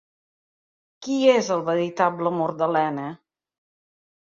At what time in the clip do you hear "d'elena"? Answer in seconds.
2.63-3.09